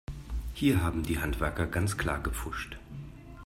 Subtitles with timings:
[0.55, 2.79] Hier haben die Handwerker ganz klar gepfuscht.